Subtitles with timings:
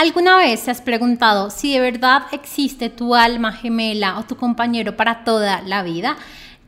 [0.00, 4.96] ¿Alguna vez te has preguntado si de verdad existe tu alma gemela o tu compañero
[4.96, 6.16] para toda la vida?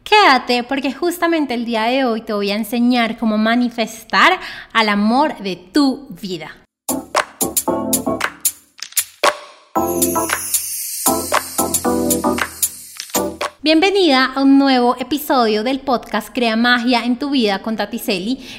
[0.04, 4.38] Quédate porque justamente el día de hoy te voy a enseñar cómo manifestar
[4.74, 6.50] al amor de tu vida.
[13.64, 18.02] Bienvenida a un nuevo episodio del podcast Crea Magia en tu vida con Tati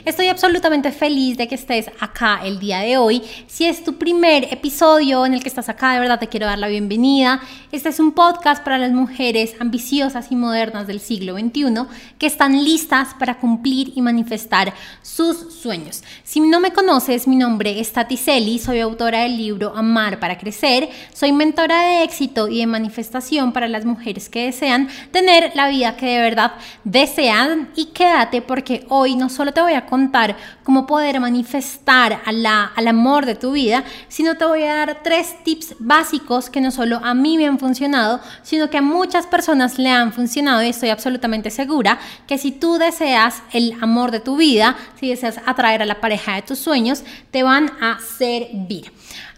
[0.05, 3.21] Estoy absolutamente feliz de que estés acá el día de hoy.
[3.47, 6.57] Si es tu primer episodio en el que estás acá, de verdad te quiero dar
[6.57, 7.41] la bienvenida.
[7.73, 11.85] Este es un podcast para las mujeres ambiciosas y modernas del siglo XXI
[12.17, 16.01] que están listas para cumplir y manifestar sus sueños.
[16.23, 20.88] Si no me conoces, mi nombre es Tati soy autora del libro Amar para Crecer,
[21.13, 25.95] soy mentora de éxito y de manifestación para las mujeres que desean tener la vida
[25.95, 30.85] que de verdad desean y quédate porque hoy no solo te voy a contar cómo
[30.85, 36.49] poder manifestar al amor de tu vida, sino te voy a dar tres tips básicos
[36.49, 40.13] que no solo a mí me han funcionado, sino que a muchas personas le han
[40.13, 45.09] funcionado y estoy absolutamente segura que si tú deseas el amor de tu vida, si
[45.09, 48.91] deseas atraer a la pareja de tus sueños, te van a servir.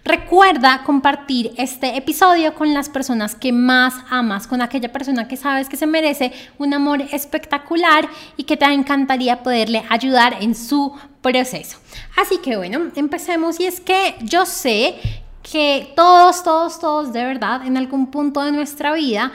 [0.05, 5.67] Recuerda compartir este episodio con las personas que más amas, con aquella persona que sabes
[5.67, 11.79] que se merece un amor espectacular y que te encantaría poderle ayudar en su proceso.
[12.15, 14.93] Así que bueno, empecemos y es que yo sé
[15.41, 19.31] que todos, todos, todos de verdad en algún punto de nuestra vida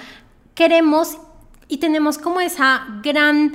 [0.55, 1.19] queremos
[1.67, 3.55] y tenemos como esa gran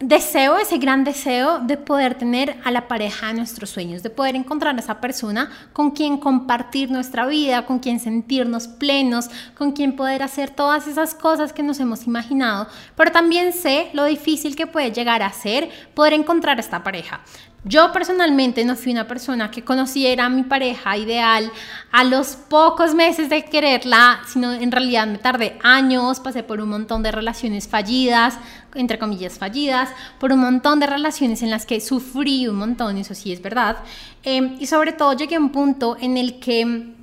[0.00, 4.34] deseo, ese gran deseo de poder tener a la pareja de nuestros sueños, de poder
[4.34, 9.96] encontrar a esa persona con quien compartir nuestra vida, con quien sentirnos plenos, con quien
[9.96, 12.66] poder hacer todas esas cosas que nos hemos imaginado.
[12.96, 17.20] Pero también sé lo difícil que puede llegar a ser poder encontrar a esta pareja.
[17.62, 21.52] Yo personalmente no fui una persona que conociera a mi pareja ideal
[21.92, 26.70] a los pocos meses de quererla, sino en realidad me tardé años, pasé por un
[26.70, 28.38] montón de relaciones fallidas,
[28.74, 33.14] entre comillas fallidas, por un montón de relaciones en las que sufrí un montón, eso
[33.14, 33.78] sí es verdad,
[34.22, 36.94] em, y sobre todo llegué a un punto en el que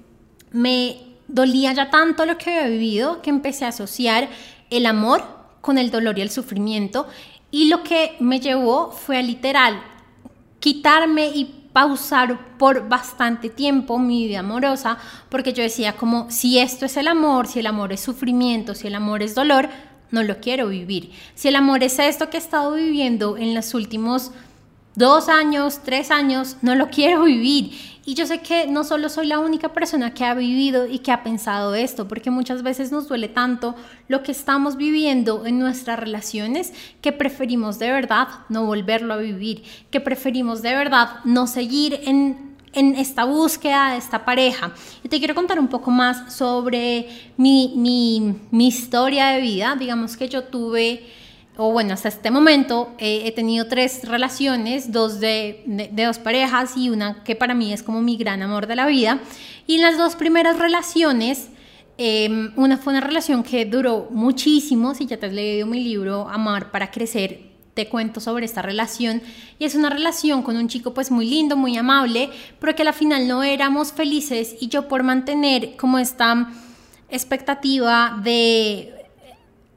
[0.52, 0.98] me
[1.28, 4.30] dolía ya tanto lo que había vivido que empecé a asociar
[4.70, 5.24] el amor
[5.62, 7.08] con el dolor y el sufrimiento,
[7.52, 9.82] y lo que me llevó fue a literal
[10.60, 14.98] quitarme y pausar por bastante tiempo mi vida amorosa,
[15.30, 18.88] porque yo decía como, si esto es el amor, si el amor es sufrimiento, si
[18.88, 19.70] el amor es dolor,
[20.12, 21.12] no lo quiero vivir.
[21.36, 24.32] Si el amor es esto que he estado viviendo en los últimos
[24.96, 27.72] dos años, tres años, no lo quiero vivir.
[28.04, 31.12] Y yo sé que no solo soy la única persona que ha vivido y que
[31.12, 33.76] ha pensado esto, porque muchas veces nos duele tanto
[34.08, 39.64] lo que estamos viviendo en nuestras relaciones que preferimos de verdad no volverlo a vivir,
[39.92, 42.47] que preferimos de verdad no seguir en,
[42.78, 44.72] en esta búsqueda de esta pareja.
[45.04, 49.76] Y te quiero contar un poco más sobre mi, mi, mi historia de vida.
[49.78, 51.04] Digamos que yo tuve
[51.60, 56.78] o bueno, hasta este momento eh, he tenido tres relaciones, dos de, de, dos parejas
[56.78, 59.20] y una que para mí es como mi gran amor de la vida.
[59.66, 61.50] Y en las dos primeras relaciones,
[61.98, 66.30] em, una fue una relación que duró muchísimo, si ya te has leído mi libro
[66.30, 67.47] Amar para Crecer,
[67.78, 69.22] te cuento sobre esta relación.
[69.60, 72.92] Y es una relación con un chico pues muy lindo, muy amable, pero que al
[72.92, 76.50] final no éramos felices y yo por mantener como esta
[77.12, 78.97] expectativa de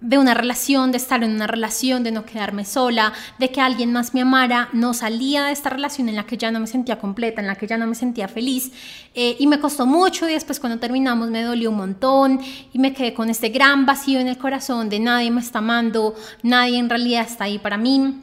[0.00, 3.92] de una relación, de estar en una relación, de no quedarme sola, de que alguien
[3.92, 6.98] más me amara, no salía de esta relación en la que ya no me sentía
[6.98, 8.72] completa, en la que ya no me sentía feliz.
[9.14, 12.40] Eh, y me costó mucho y después cuando terminamos me dolió un montón
[12.72, 16.14] y me quedé con este gran vacío en el corazón de nadie me está amando,
[16.42, 18.22] nadie en realidad está ahí para mí.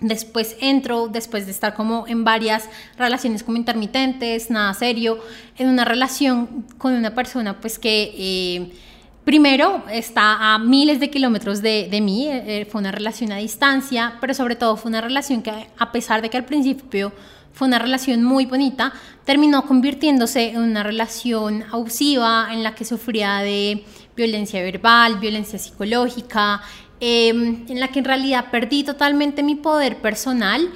[0.00, 2.64] Después entro, después de estar como en varias
[2.96, 5.18] relaciones como intermitentes, nada serio,
[5.58, 8.14] en una relación con una persona pues que...
[8.16, 8.72] Eh,
[9.30, 14.14] Primero, está a miles de kilómetros de, mí, eh, eh, fue una relación a distancia,
[14.20, 17.12] pero sobre todo fue una relación que a pesar de que al principio
[17.52, 18.92] fue una relación muy bonita,
[19.24, 23.84] terminó convirtiéndose en una relación abusiva en la que sufría de
[24.16, 26.60] violencia verbal, violencia psicológica,
[26.98, 30.68] em, en la que en realidad perdí totalmente mi poder personal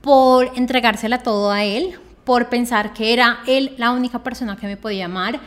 [0.00, 4.78] por entregársela todo a él, por pensar que era él la única persona que me
[4.78, 5.38] podía amar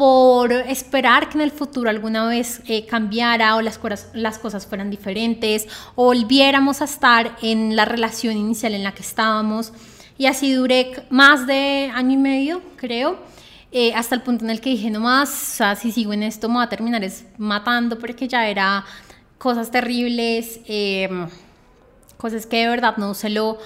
[0.00, 3.78] por esperar que en el futuro alguna vez eh, cambiara o las,
[4.14, 9.02] las cosas fueran diferentes o volviéramos a estar en la relación inicial en la que
[9.02, 9.74] estábamos.
[10.16, 13.18] Y así duré más de año y medio, creo,
[13.72, 16.22] eh, hasta el punto en el que dije, no más, o sea, si sigo en
[16.22, 18.86] esto me voy a terminar es matando porque ya era
[19.36, 21.28] cosas terribles, em,
[22.16, 23.58] cosas que de verdad no se lo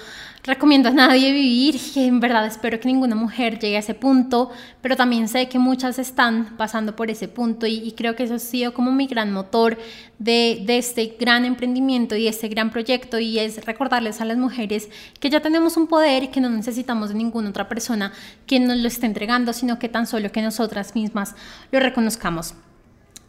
[0.45, 4.51] recomiendo a nadie vivir, que en verdad espero que ninguna mujer llegue a ese punto,
[4.81, 8.39] pero también sé que muchas están pasando por ese punto y, creo que eso ha
[8.39, 9.77] sido como mi gran motor
[10.19, 14.89] de, de, este gran emprendimiento y este gran proyecto y es recordarles a las mujeres
[15.19, 18.11] que ya tenemos un poder y que no necesitamos de ninguna otra persona
[18.45, 21.35] que nos lo esté entregando, sino que tan solo que nosotras mismas
[21.71, 22.53] lo reconozcamos.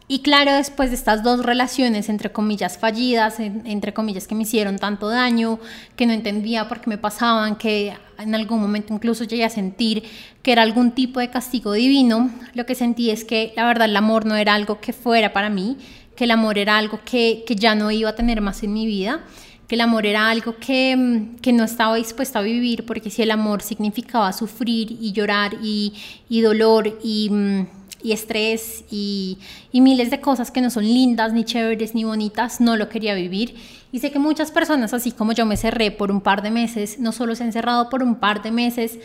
[0.09, 4.79] Y claro, después de estas dos relaciones, entre comillas, fallidas, entre comillas, que me hicieron
[4.79, 5.59] tanto daño,
[5.97, 10.03] que no entendía por qué me pasaban, que en algún momento incluso llegué a sentir
[10.41, 13.97] que era algún tipo de castigo divino, lo que sentí es que la verdad el
[13.97, 15.77] amor no era algo que fuera para mí,
[16.15, 18.85] que el amor era algo que, que ya no iba a tener más en mi
[18.85, 19.21] vida
[19.67, 23.31] que el amor era algo que, que, no estaba dispuesta a vivir, porque si el
[23.31, 25.93] amor significaba sufrir y llorar y,
[26.29, 27.67] y dolor y, mm,
[28.01, 29.39] y estrés y,
[29.73, 33.55] miles de cosas que no son lindas, ni chéveres, ni bonitas, no lo quería vivir.
[33.91, 36.99] Y sé que muchas personas, así como yo me cerré por un par de meses,
[36.99, 38.99] no solo se han cerrado por un par de meses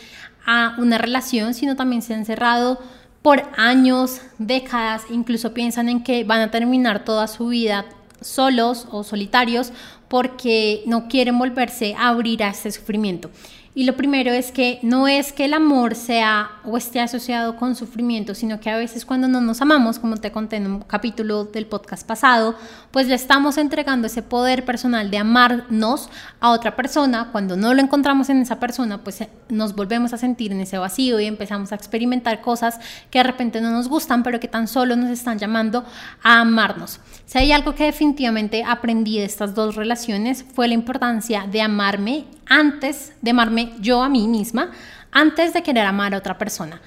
[0.45, 2.81] a una relación, sino también se han cerrado
[3.23, 7.85] por años, décadas, incluso piensan en que van a terminar toda su vida
[8.21, 9.73] solos o solitarios
[10.09, 13.31] porque no quieren volverse a abrir a este sufrimiento.
[13.75, 17.75] Y lo primero es que no es que el amor sea o esté asociado con
[17.75, 21.45] sufrimiento, sino que a veces cuando no nos amamos, como te conté en un capítulo
[21.45, 22.55] del podcast pasado,
[22.91, 27.31] pues le estamos entregando ese poder personal de amarnos a otra persona.
[27.33, 30.77] Cuando no lo encontramos en esa persona, pues eh, nos volvemos a sentir en ese
[30.77, 32.79] vacío y empezamos a experimentar cosas
[33.11, 35.83] que de repente no nos gustan, pero que tan solo nos están llamando
[36.23, 37.01] a amarnos.
[37.25, 42.27] Si hay algo que definitivamente aprendí de estas dos relaciones fue la importancia de amarme
[42.53, 44.73] antes de amarme yo a mí misma,
[45.11, 46.81] antes de querer amar a otra persona,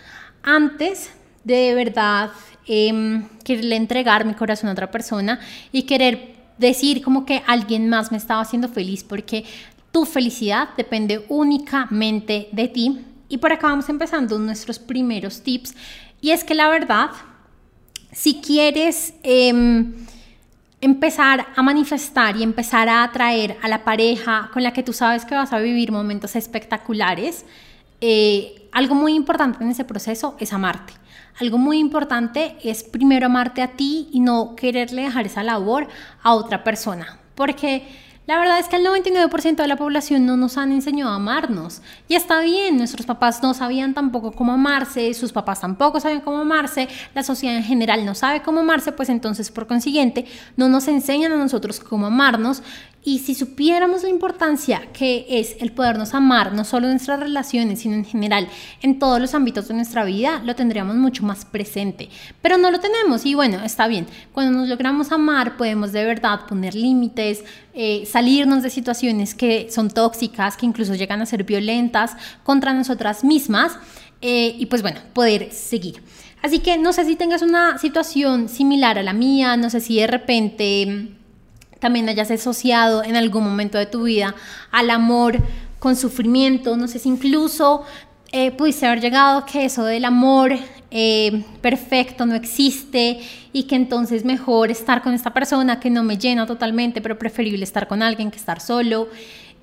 [0.44, 1.10] antes
[1.44, 2.32] de de verdad
[2.68, 5.40] eh, quererle entregar mi corazón a otra persona
[5.72, 9.44] y querer decir como que alguien más me estaba haciendo feliz, porque
[9.92, 13.02] tu felicidad depende únicamente de ti.
[13.28, 15.76] Y por acá vamos empezando nuestros primeros tips.
[16.22, 17.10] Y es que la verdad,
[18.12, 19.14] si quieres...
[19.24, 19.94] Eh,
[20.86, 25.26] empezar a manifestar y empezar a atraer a la pareja con la que tú sabes
[25.26, 27.44] que vas a vivir momentos espectaculares,
[28.02, 30.94] eh, algo muy importante en ese proceso es amarte.
[31.40, 35.88] Algo muy importante es primero amarte a ti y no quererle dejar esa labor
[36.22, 37.18] a otra persona.
[37.34, 37.88] Porque
[38.28, 41.82] la verdad es que el 99% de la población no nos han enseñado a amarnos.
[42.08, 46.40] Y está bien, nuestros papás no sabían tampoco cómo amarse, sus papás tampoco saben cómo
[46.40, 50.26] amarse, la sociedad en general no sabe cómo amarse, pues entonces por consiguiente
[50.58, 52.64] no nos enseñan a nosotros cómo amarnos
[53.06, 57.82] y si supiéramos la importancia que es el podernos amar, no solo en nuestras relaciones,
[57.82, 58.50] sino en general,
[58.82, 62.10] en todos los ámbitos de nuestra vida, lo tendríamos mucho más presente.
[62.42, 64.08] Pero no lo tenemos y bueno, está bien.
[64.34, 67.44] Cuando nos logramos amar, podemos de verdad poner límites,
[67.76, 73.24] eh, salirnos de situaciones que son tóxicas, que incluso llegan a ser violentas contra nosotras
[73.24, 73.78] mismas
[74.22, 76.02] eh, y pues bueno, poder seguir.
[76.42, 79.98] Así que no sé si tengas una situación similar a la mía, no sé si
[80.00, 81.16] de repente
[81.80, 84.36] también hayas asociado en algún momento de tu vida
[84.72, 85.38] al amor
[85.80, 87.84] con sufrimiento, no sé si incluso
[88.32, 90.54] eh, pudiste haber llegado a que eso del amor
[90.92, 93.20] eh, perfecto no existe
[93.54, 97.64] y que entonces mejor estar con esta persona que no me llena totalmente, pero preferible
[97.64, 99.10] estar con alguien que estar solo.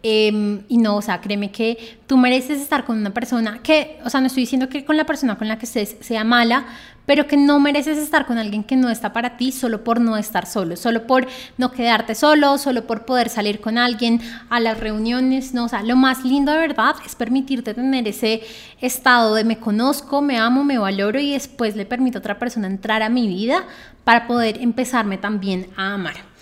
[0.05, 4.11] Em, y no, o sea, créeme que tú mereces estar con una persona que, o
[4.11, 6.67] sea, no estoy diciendo que con la persona con la que estés sea mala,
[7.07, 10.17] pero que no mereces estar con alguien que no está para ti solo por no
[10.17, 14.79] estar solo, solo por no quedarte solo, solo por poder salir con alguien a las
[14.79, 18.43] reuniones, no, o sea, lo más lindo de verdad es permitirte tener ese
[18.81, 22.67] estado de me conozco, me amo, me valoro y después le permito a otra persona
[22.67, 23.65] entrar a mi vida
[24.05, 26.33] para poder empezarme también a amar.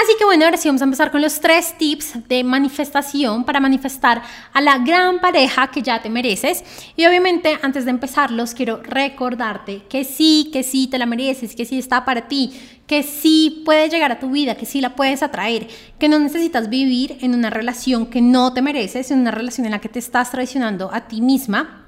[0.00, 3.58] Así que bueno, ahora sí vamos a empezar con los tres tips de manifestación para
[3.58, 4.22] manifestar
[4.52, 6.62] a la gran pareja que ya te mereces.
[6.94, 11.64] Y obviamente antes de empezarlos quiero recordarte que sí, que sí te la mereces, que
[11.64, 12.52] sí está para ti,
[12.86, 15.66] que sí puede llegar a tu vida, que sí la puedes atraer,
[15.98, 19.72] que no necesitas vivir en una relación que no te mereces, en una relación en
[19.72, 21.87] la que te estás traicionando a ti misma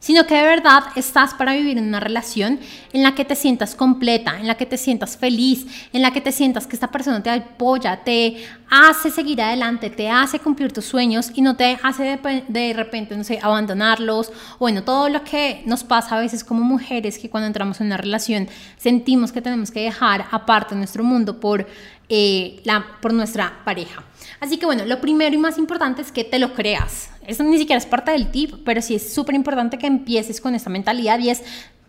[0.00, 2.58] sino que de verdad estás para vivir en una relación
[2.92, 6.20] en la que te sientas completa, en la que te sientas feliz, en la que
[6.20, 10.84] te sientas que esta persona te apoya, te hace seguir adelante, te hace cumplir tus
[10.84, 14.32] sueños y no te hace de, repente, no sé, abandonarlos.
[14.58, 17.96] Bueno, todo lo que nos pasa a veces como mujeres que cuando entramos en una
[17.96, 21.66] relación sentimos que tenemos que dejar aparte nuestro mundo por,
[22.12, 24.02] eh, la, por nuestra pareja.
[24.40, 27.08] Así que bueno, lo primero y más importante es que te lo creas.
[27.24, 30.56] Eso ni siquiera es parte del tip, pero sí es súper importante que empieces con
[30.56, 31.42] esta mentalidad y es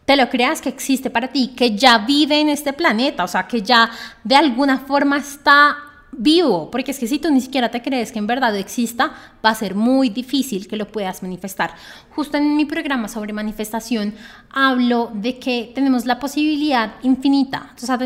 [0.06, 3.48] te lo creas que existe para ti, que ya vive en este planeta, o sea,
[3.48, 3.90] que ya
[4.24, 5.78] de alguna forma está
[6.12, 9.14] vivo, porque es que si tú ni siquiera te crees que en verdad exista,
[9.44, 11.74] va a ser muy difícil que lo puedas manifestar.
[12.16, 14.14] Justo en mi programa sobre manifestación
[14.52, 17.98] hablo de que tenemos la posibilidad infinita, o sea,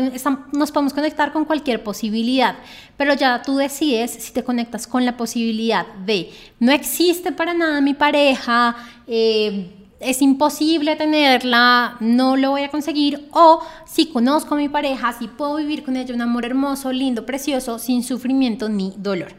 [0.52, 2.56] nos podemos conectar con cualquier posibilidad,
[2.96, 7.80] pero ya tú decides si te conectas con la posibilidad de no existe para nada
[7.80, 14.58] mi pareja, eh, es imposible tenerla, no lo voy a conseguir, o si conozco a
[14.58, 18.92] mi pareja, si puedo vivir con ella un amor hermoso, lindo, precioso, sin sufrimiento ni
[18.96, 19.32] dolor.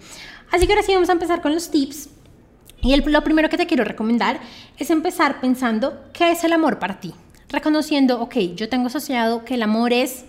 [0.51, 2.09] Así que ahora sí vamos a empezar con los tips.
[2.81, 4.39] Y lo primero que te quiero recomendar
[4.77, 7.13] es empezar pensando qué es el amor para ti.
[7.49, 10.25] Reconociendo, ok, yo tengo asociado que el amor es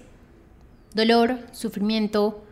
[0.94, 2.42] dolor, sufrimiento,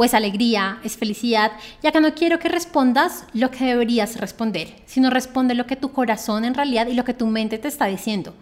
[0.00, 1.52] o es alegría, es felicidad,
[1.82, 5.92] ya que no quiero que respondas lo que deberías responder, sino responde lo que tu
[5.92, 8.32] corazón en realidad y lo que tu mente te está diciendo.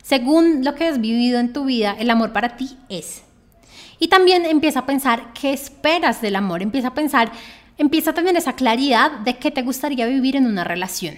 [0.00, 3.24] Según lo que has vivido en tu vida, el amor para ti es.
[3.98, 7.32] Y también empieza a pensar qué esperas del amor, empieza a pensar,
[7.78, 11.16] empieza a tener esa claridad de qué te gustaría vivir en una relación.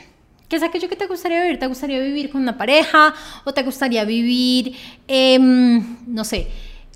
[0.49, 1.59] ¿Qué es aquello que te gustaría vivir?
[1.59, 3.13] ¿Te gustaría vivir con una pareja
[3.45, 4.75] o te gustaría vivir,
[5.07, 6.49] em, no sé,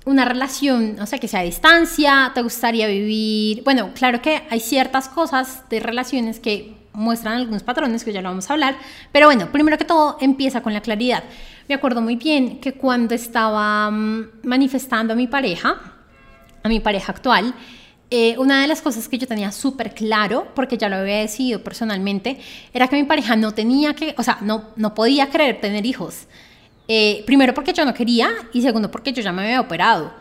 [0.05, 4.59] una relación, o sea, que sea a distancia, te gustaría vivir, bueno, claro que hay
[4.59, 8.77] ciertas cosas de relaciones que muestran algunos patrones que ya lo vamos a hablar,
[9.11, 11.23] pero bueno, primero que todo empieza con la claridad.
[11.67, 15.81] Me acuerdo muy bien que cuando estaba mm, manifestando a mi pareja,
[16.63, 17.53] a mi pareja actual,
[18.11, 21.63] eh, una de las cosas que yo tenía súper claro, porque ya lo había decidido
[21.63, 22.39] personalmente,
[22.71, 26.27] era que mi pareja no tenía que, o sea, no, no podía querer tener hijos.
[26.87, 30.11] Eh, primero porque yo no quería y segundo porque yo ya me había operado.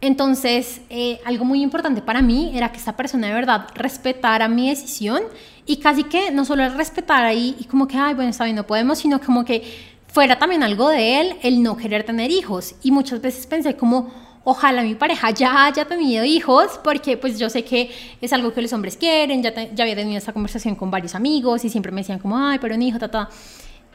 [0.00, 4.68] Entonces, eh, algo muy importante para mí era que esta persona de verdad respetara mi
[4.68, 5.22] decisión
[5.64, 8.56] y casi que no solo el respetar ahí y como que, ay, bueno, está bien,
[8.56, 9.62] no podemos, sino como que
[10.08, 12.74] fuera también algo de él el no querer tener hijos.
[12.82, 14.12] Y muchas veces pensé como,
[14.44, 17.90] ojalá mi pareja ya haya tenido hijos, porque pues yo sé que
[18.20, 21.64] es algo que los hombres quieren, ya, ya había tenido esta conversación con varios amigos
[21.64, 23.30] y siempre me decían como, ay, pero un hijo, ta, ta.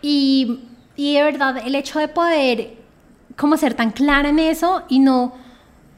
[0.02, 0.60] Y
[1.00, 2.74] y de verdad, el hecho de poder
[3.38, 5.34] como ser tan clara en eso y no,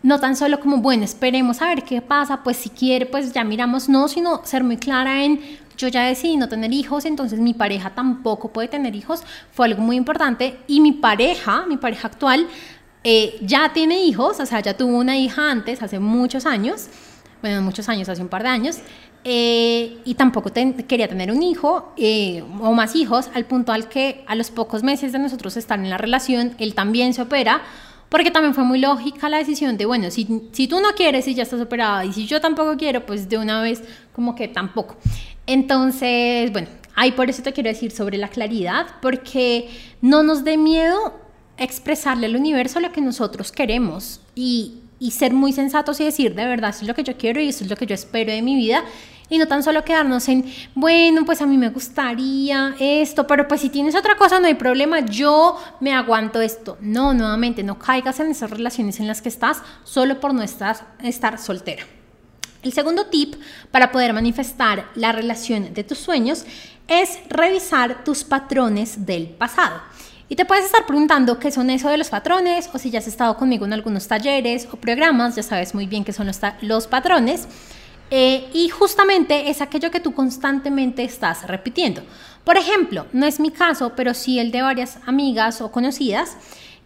[0.04, 3.44] no tan solo como, bueno, esperemos a ver qué pasa, pues si quiere, pues ya
[3.44, 5.42] miramos, no, sino ser muy clara en,
[5.76, 9.82] yo ya decidí no tener hijos, entonces mi pareja tampoco puede tener hijos, fue algo
[9.82, 10.60] muy importante.
[10.68, 12.48] Y mi pareja, mi pareja actual,
[13.04, 16.90] eh, ya tiene hijos, o sea, ya tuvo una hija antes, hace muchos años,
[17.42, 18.78] bueno, muchos años, hace un par de años,
[19.24, 24.24] eh, y tampoco quería tener un hijo eh, o más hijos, al punto al que
[24.28, 27.62] a los pocos meses de nosotros estar en la relación, él también se opera,
[28.10, 31.36] porque también fue muy lógica la decisión de, bueno, si, si tú no quieres y
[31.36, 34.98] ya estás operada, y si yo tampoco quiero, pues de una vez como que tampoco.
[35.46, 39.70] Entonces, bueno, ahí por eso te quiero decir sobre la claridad, porque
[40.02, 41.14] no nos dé miedo
[41.58, 46.46] expresarle al universo lo que nosotros queremos y, y ser muy sensatos y decir de
[46.46, 48.44] verdad, eso es lo que yo quiero y eso es lo que yo espero de
[48.44, 48.84] mi vida
[49.30, 53.62] y no tan solo quedarnos en, bueno, pues a mí me gustaría esto, pero pues
[53.62, 56.78] si tienes otra cosa no hay problema, yo me aguanto esto.
[56.82, 60.96] No, nuevamente, no caigas en esas relaciones en las que estás solo por no estar,
[61.02, 61.84] estar soltera.
[62.62, 63.36] El segundo tip
[63.72, 66.46] para poder manifestar la relación de tus sueños
[66.88, 69.82] es revisar tus patrones del pasado.
[70.32, 73.08] Y te puedes estar preguntando qué son eso de los patrones o si ya has
[73.08, 76.88] estado conmigo en algunos talleres o programas, ya sabes muy bien qué son los, los
[76.88, 77.50] patrones.
[78.12, 82.02] Eh, y justamente es aquello que tú constantemente estás repitiendo.
[82.46, 86.38] Por ejemplo, no es mi caso, pero sí el de varias amigas o conocidas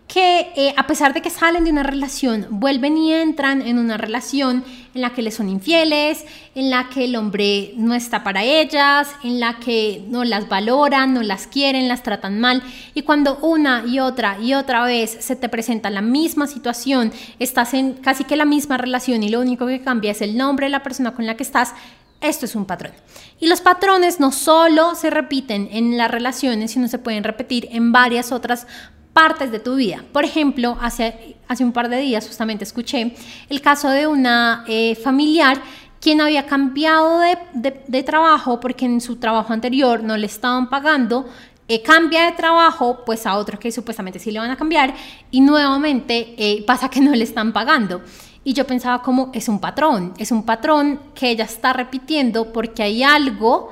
[0.07, 3.97] que eh, a pesar de que salen de una relación, vuelven y entran en una
[3.97, 8.43] relación en la que les son infieles, en la que el hombre no está para
[8.43, 12.61] ellas, en la que no las valoran, no las quieren, las tratan mal.
[12.93, 17.73] Y cuando una y otra y otra vez se te presenta la misma situación, estás
[17.73, 20.71] en casi que la misma relación y lo único que cambia es el nombre de
[20.71, 21.73] la persona con la que estás,
[22.21, 22.93] esto es un patrón.
[23.39, 27.91] Y los patrones no solo se repiten en las relaciones, sino se pueden repetir en
[27.91, 28.65] varias otras
[29.15, 30.03] partes de tu vida.
[30.11, 33.15] Por ejemplo, hace, hace un par de días justamente escuché
[33.47, 35.61] el caso de una eh, familiar
[36.01, 37.21] quien había cambiado
[37.53, 41.27] de, trabajo porque en su trabajo anterior no le estaban pagando,
[41.69, 44.93] eh, cambia de trabajo pues a otro que supuestamente sí le van a cambiar
[45.31, 48.01] y nuevamente eh, pasa que no le están pagando.
[48.43, 52.83] Y yo pensaba como es un patrón, es un patrón que ella está repitiendo porque
[52.83, 53.71] hay algo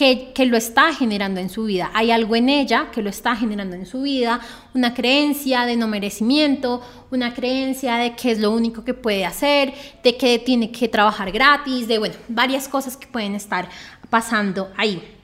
[0.00, 1.90] que, lo está generando en su vida.
[1.92, 4.40] Hay algo en ella que lo está generando en su vida,
[4.72, 6.80] una creencia de no merecimiento,
[7.10, 11.30] una creencia de que es lo único que puede hacer, de que tiene que trabajar
[11.30, 13.68] gratis, de, bueno, varias cosas que pueden estar
[14.08, 15.19] pasando ahí.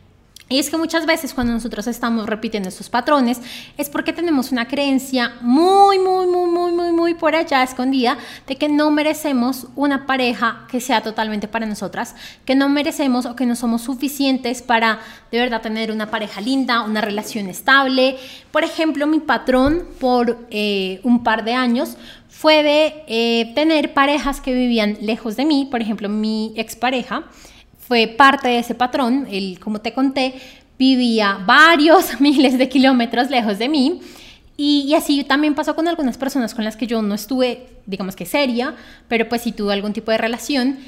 [0.49, 3.41] Y es que muchas veces cuando nosotros estamos repitiendo estos patrones
[3.77, 8.55] es porque tenemos una creencia muy, muy, muy, muy, muy, muy por allá escondida de
[8.55, 13.45] que no merecemos una pareja que sea totalmente para nosotras, que no merecemos o que
[13.45, 15.01] no somos suficientes para
[15.33, 18.17] de verdad tener una pareja linda, una relación estable.
[18.53, 21.97] Por ejemplo, mi patrón por eh, un par de años
[22.29, 27.25] fue de eh, tener parejas que vivían lejos de mí, por ejemplo, mi expareja
[27.87, 29.27] fue parte de ese patrón.
[29.31, 30.35] Él, como te conté,
[30.79, 34.01] vivía varios miles de kilómetros lejos de mí.
[34.57, 38.25] Y, así también pasó con algunas personas con las que yo no estuve, digamos que
[38.25, 38.75] seria,
[39.07, 40.79] pero pues sí tuve algún tipo de relación.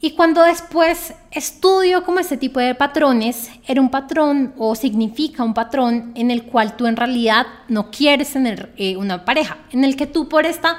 [0.00, 5.52] Y cuando después estudio como este tipo de patrones, era un patrón o significa un
[5.52, 9.96] patrón en el cual tú en realidad no quieres tener eh, una pareja, en el
[9.96, 10.78] que tú por esta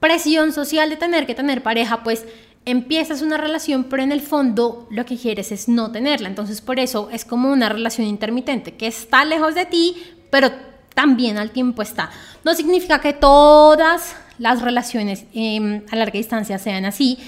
[0.00, 2.24] presión social de tener que tener pareja, pues
[2.64, 6.28] empiezas una relación, pero en el fondo lo que quieres es no tenerla.
[6.28, 9.96] Entonces por eso es como una relación intermitente, que está lejos de ti,
[10.30, 10.50] pero
[10.94, 12.10] también al tiempo está.
[12.44, 17.18] No significa que todas las relaciones em, a larga distancia sean así.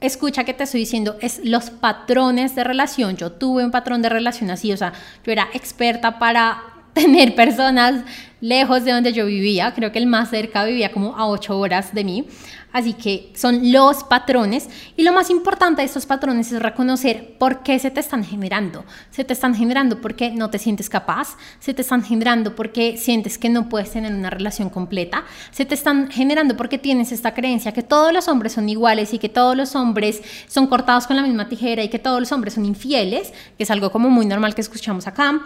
[0.00, 3.16] Escucha que te estoy diciendo, es los patrones de relación.
[3.16, 4.92] Yo tuve un patrón de relación así, o sea,
[5.24, 8.04] yo era experta para tener personas
[8.40, 9.72] lejos de donde yo vivía.
[9.74, 12.26] Creo que el más cerca vivía como a ocho horas de mí.
[12.72, 17.62] Así que son los patrones y lo más importante de estos patrones es reconocer por
[17.62, 18.84] qué se te están generando.
[19.10, 23.38] Se te están generando porque no te sientes capaz, se te están generando porque sientes
[23.38, 27.72] que no puedes tener una relación completa, se te están generando porque tienes esta creencia
[27.72, 31.22] que todos los hombres son iguales y que todos los hombres son cortados con la
[31.22, 34.54] misma tijera y que todos los hombres son infieles, que es algo como muy normal
[34.54, 35.40] que escuchamos acá.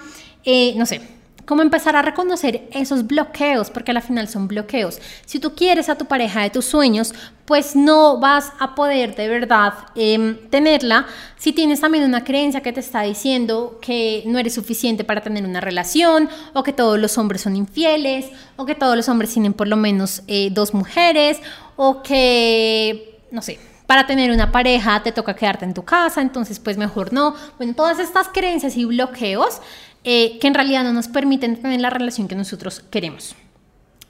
[0.44, 1.00] Eh, no sé,
[1.44, 5.00] cómo empezar a reconocer esos bloqueos, porque al final son bloqueos.
[5.26, 9.28] Si tú quieres a tu pareja de tus sueños, pues no vas a poder de
[9.28, 11.06] verdad em, tenerla
[11.36, 15.44] si tienes también una creencia que te está diciendo que no eres suficiente para tener
[15.44, 19.52] una relación, o que todos los hombres son infieles, o que todos los hombres tienen
[19.52, 21.40] por lo menos eh, dos mujeres,
[21.76, 26.58] o que, no sé, para tener una pareja te toca quedarte en tu casa, entonces
[26.58, 27.34] pues mejor no.
[27.58, 29.60] Bueno, todas estas creencias y bloqueos
[30.04, 33.36] eh, que en realidad no nos permiten tener la relación que nosotros queremos.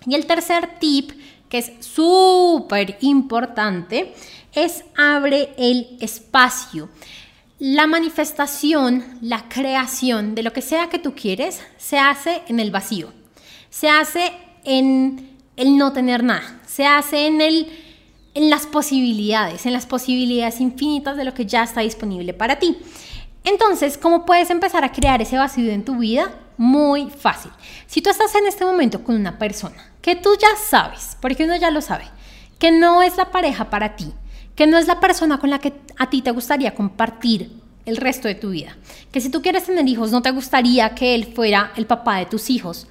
[0.06, 1.12] Y el tercer tip,
[1.48, 4.14] que es súper importante,
[4.54, 6.88] es abre el espacio.
[7.58, 12.70] La manifestación, la creación de lo que sea que tú quieres, se hace en el
[12.70, 13.12] vacío.
[13.70, 14.32] Se hace
[14.64, 16.60] en el no tener nada.
[16.66, 17.68] Se hace en, el,
[18.34, 22.78] en las posibilidades, en las posibilidades infinitas de lo que ya está disponible para ti.
[23.44, 26.30] Entonces, ¿cómo puedes empezar a crear ese vacío en tu vida?
[26.56, 27.50] Muy fácil.
[27.86, 31.56] Si tú estás en este momento con una persona que tú ya sabes, porque uno
[31.56, 32.04] ya lo sabe,
[32.58, 34.12] que no es la pareja para ti,
[34.54, 37.50] que no es la persona con la que a ti te gustaría compartir
[37.84, 38.76] el resto de tu vida,
[39.10, 42.26] que si tú quieres tener hijos no te gustaría que él fuera el papá de
[42.26, 42.86] tus hijos,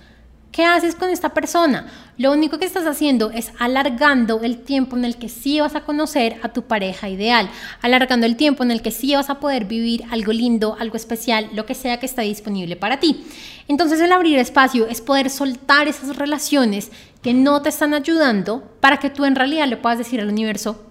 [0.52, 1.88] ¿Qué haces con esta persona?
[2.18, 5.86] Lo único que estás haciendo es alargando el tiempo en el que sí vas a
[5.86, 7.50] conocer a tu pareja ideal,
[7.82, 11.50] alargando el tiempo en el que sí vas a poder vivir algo lindo, algo especial,
[11.54, 13.26] lo que sea que esté disponible para ti.
[13.70, 18.98] Entonces el abrir espacio es poder soltar esas relaciones que no te están ayudando para
[18.98, 20.91] que tú en realidad le puedas decir al universo,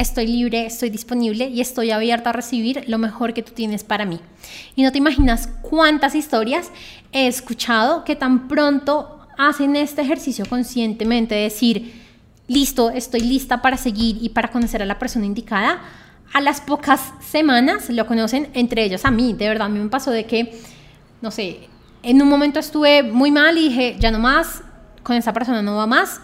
[0.00, 4.06] estoy libre, estoy disponible y estoy abierta a recibir lo mejor que tú tienes para
[4.06, 4.18] mí.
[4.74, 6.70] Y no te imaginas cuántas historias
[7.12, 11.92] he escuchado que tan pronto hacen este ejercicio conscientemente, de decir,
[12.48, 15.80] listo, estoy lista para seguir y para conocer a la persona indicada.
[16.32, 19.34] A las pocas semanas lo conocen entre ellos a mí.
[19.34, 20.58] De verdad, a mí me pasó de que,
[21.20, 21.68] no sé,
[22.02, 24.62] en un momento estuve muy mal y dije, ya no más,
[25.02, 26.20] con esa persona no va más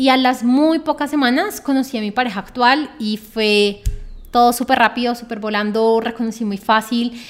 [0.00, 3.82] y a las muy pocas semanas conocí a mi pareja actual y fue
[4.30, 7.20] todo súper rápido, súper volando, reconocí muy fácil.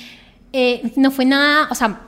[0.52, 2.00] Eh, no fue nada, o sea,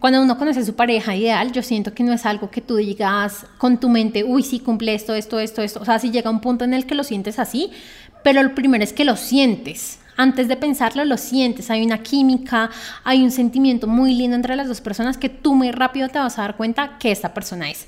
[0.00, 2.76] cuando uno conoce a su pareja ideal, yo siento que no es algo que tú
[2.76, 5.80] digas con tu mente, uy, sí, cumple esto, esto, esto, esto.
[5.82, 7.70] O sea, si llega un punto en el que lo sientes así,
[8.22, 9.98] pero lo primero es que lo sientes.
[10.16, 11.68] Antes de pensarlo, lo sientes.
[11.68, 12.70] Hay una química,
[13.04, 16.38] hay un sentimiento muy lindo entre las dos personas que tú muy rápido te vas
[16.38, 17.86] a dar cuenta que esta persona es.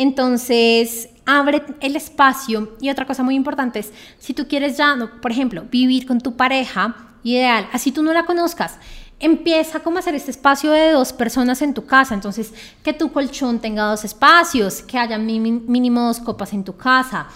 [0.00, 2.74] Entonces, abre el espacio.
[2.80, 6.36] Y otra cosa muy importante es, si tú quieres ya, por ejemplo, vivir con tu
[6.36, 8.78] pareja, ideal, así tú no la conozcas,
[9.18, 12.14] empieza como a hacer este espacio de dos personas en tu casa.
[12.14, 17.26] Entonces, que tu colchón tenga dos espacios, que haya mínimo dos copas en tu casa,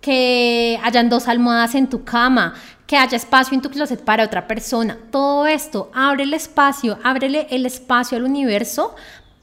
[0.00, 2.54] que hayan dos almohadas en tu cama,
[2.86, 4.96] que haya espacio en tu closet para otra persona.
[5.10, 8.94] Todo esto, abre el espacio, ábrele el espacio al universo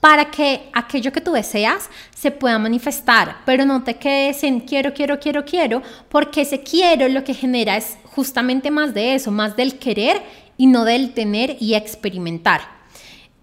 [0.01, 4.93] para que aquello que tú deseas se pueda manifestar, pero no te quedes en quiero,
[4.93, 9.55] quiero, quiero, quiero, porque ese quiero lo que genera es justamente más de eso, más
[9.55, 10.21] del querer
[10.57, 12.61] y no del tener y experimentar.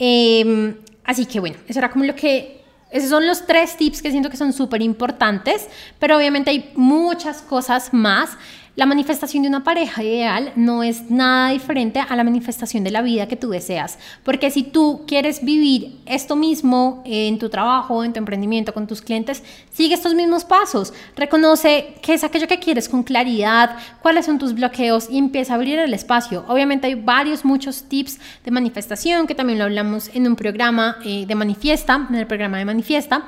[0.01, 2.59] Em, así que bueno, eso era como lo que
[2.91, 5.69] esos son los tres tips que siento que son súper importantes,
[5.99, 8.31] pero obviamente hay muchas cosas más
[8.79, 13.03] la manifestación de una pareja ideal no es nada diferente a la manifestación de la
[13.03, 18.13] vida que tú deseas, porque si tú quieres vivir esto mismo en tu trabajo, en
[18.13, 20.93] tu emprendimiento, con tus clientes, sigue estos mismos pasos.
[21.17, 25.57] Reconoce qué es aquello que quieres con claridad, cuáles son tus bloqueos y empieza a
[25.57, 26.45] abrir el espacio.
[26.47, 31.27] Obviamente hay varios, muchos tips de manifestación que también lo hablamos en un programa eh,
[31.27, 33.27] de manifiesta, en el programa de manifiesta.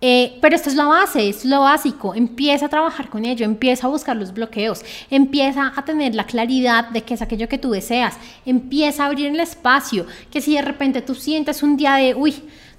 [0.00, 2.14] Eh, pero esto es la base, es lo básico.
[2.14, 6.88] Empieza a trabajar con ello, empieza a buscar los bloqueos, empieza a tener la claridad
[6.90, 10.62] de qué es aquello que tú deseas, empieza a abrir el espacio, que si de
[10.62, 12.34] repente tú sientes un día de, uy,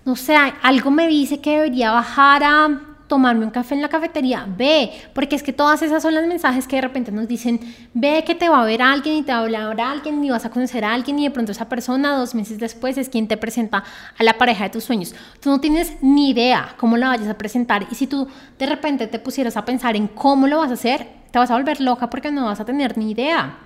[0.05, 4.45] no sé, algo me dice que debería bajar a tomarme un café en la cafetería,
[4.47, 7.59] ve, porque es que todas esas son las mensajes que de repente nos dicen,
[7.93, 10.45] ve que te va a ver alguien y te va a hablar alguien y vas
[10.45, 13.35] a conocer a alguien y de pronto esa persona dos meses después es quien te
[13.35, 13.83] presenta
[14.17, 15.15] a la pareja de tus sueños.
[15.41, 18.27] Tú no tienes ni idea cómo la vayas a presentar y si tú
[18.59, 21.55] de repente te pusieras a pensar en cómo lo vas a hacer, te vas a
[21.55, 23.57] volver loca porque no vas a tener ni idea.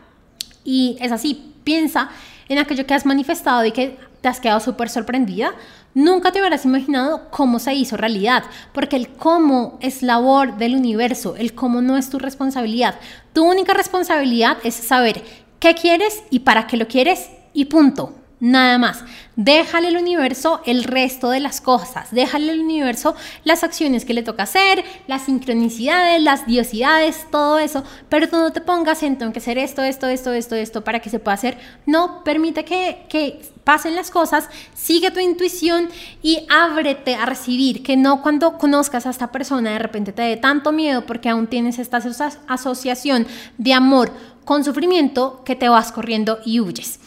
[0.64, 2.10] Y es así, piensa
[2.50, 5.54] en aquello que has manifestado y que te has quedado súper sorprendida,
[5.94, 11.36] nunca te hubieras imaginado cómo se hizo realidad, porque el cómo es labor del universo,
[11.36, 12.96] el cómo no es tu responsabilidad.
[13.34, 15.24] Tu única responsabilidad es saber
[15.60, 19.06] qué quieres y para qué lo quieres y punto nada más.
[19.38, 24.22] Déjale al universo el resto de las cosas, déjale al universo las acciones que le
[24.22, 29.32] toca hacer, las sincronicidades, las diosidades, todo eso, pero tú no te pongas en tengo
[29.32, 31.58] que hacer esto, esto, esto, esto, esto para que se pueda hacer.
[31.86, 35.88] No, permite que, que pasen las cosas, sigue tu intuición
[36.22, 40.36] y ábrete a recibir, que no cuando conozcas a esta persona de repente te dé
[40.36, 42.04] tanto miedo porque aún tienes esta
[42.48, 43.26] asociación
[43.58, 44.12] de amor
[44.44, 47.00] con sufrimiento que te vas corriendo y huyes.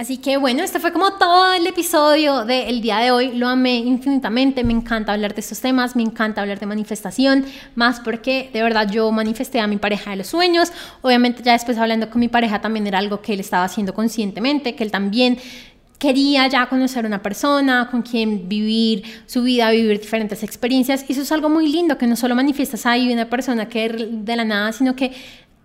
[0.00, 3.32] Así que bueno, este fue como todo el episodio del día de hoy.
[3.32, 8.00] Lo amé infinitamente, me encanta hablar de estos temas, me encanta hablar de manifestación, más
[8.00, 10.72] porque de verdad yo manifesté a mi pareja de los sueños.
[11.02, 14.74] Obviamente ya después hablando con mi pareja también era algo que él estaba haciendo conscientemente,
[14.74, 15.36] que él también
[15.98, 21.04] quería ya conocer una persona con quien vivir su vida, vivir diferentes experiencias.
[21.06, 24.34] Y eso es algo muy lindo, que no solo manifiestas ahí una persona que de
[24.34, 25.12] la nada, sino que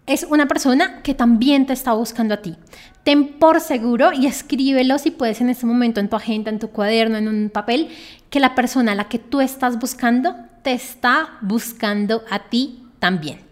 [0.05, 2.55] es una persona que también te está buscando a ti.
[3.03, 6.69] Ten por seguro y escríbelo si puedes en este momento en tu agenda, en tu
[6.69, 7.89] cuaderno, en un papel,
[8.29, 13.45] que la persona a la que tú estás buscando te está buscando a ti también.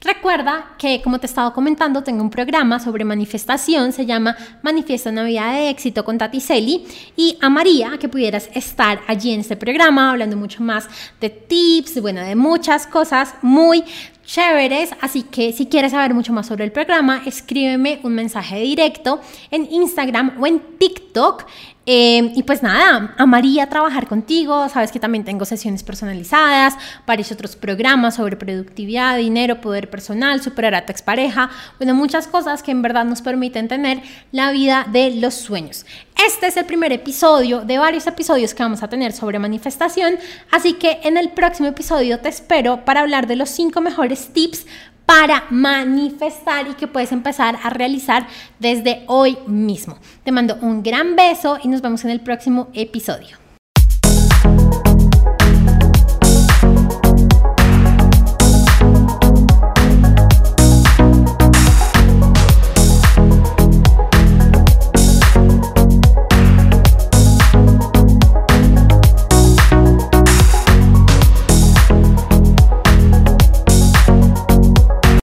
[0.00, 5.10] Recuerda que, como te he estado comentando, tengo un programa sobre manifestación, se llama Manifiesta
[5.10, 6.84] una vida de éxito con Tati Celi,
[7.16, 10.88] y a María que pudieras estar allí en este programa hablando mucho más
[11.20, 13.84] de tips, bueno, de muchas cosas muy
[14.30, 19.20] chéveres, así que si quieres saber mucho más sobre el programa, escríbeme un mensaje directo
[19.50, 21.46] en Instagram o en TikTok.
[21.92, 27.56] Eh, y pues nada, amaría trabajar contigo, sabes que también tengo sesiones personalizadas, varios otros
[27.56, 31.50] programas sobre productividad, dinero, poder personal, superar a tu expareja,
[31.80, 35.84] bueno, muchas cosas que en verdad nos permiten tener la vida de los sueños.
[36.24, 40.14] Este es el primer episodio de varios episodios que vamos a tener sobre manifestación,
[40.52, 44.64] así que en el próximo episodio te espero para hablar de los cinco mejores tips
[45.10, 48.28] para manifestar y que puedes empezar a realizar
[48.60, 49.98] desde hoy mismo.
[50.22, 53.39] Te mando un gran beso y nos vemos en el próximo episodio.